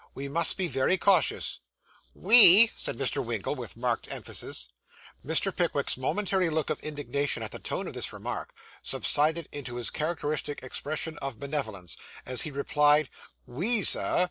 We 0.15 0.27
must 0.29 0.57
be 0.57 0.67
very 0.67 0.97
cautious.' 0.97 1.59
'We!' 2.15 2.71
said 2.75 2.97
Mr. 2.97 3.23
Winkle, 3.23 3.53
with 3.53 3.77
marked 3.77 4.07
emphasis. 4.11 4.67
Mr. 5.23 5.55
Pickwick's 5.55 5.95
momentary 5.95 6.49
look 6.49 6.71
of 6.71 6.79
indignation 6.79 7.43
at 7.43 7.51
the 7.51 7.59
tone 7.59 7.87
of 7.87 7.93
this 7.93 8.11
remark, 8.11 8.51
subsided 8.81 9.47
into 9.51 9.75
his 9.75 9.91
characteristic 9.91 10.63
expression 10.63 11.19
of 11.19 11.39
benevolence, 11.39 11.97
as 12.25 12.41
he 12.41 12.49
replied 12.49 13.11
'We, 13.45 13.83
Sir! 13.83 14.19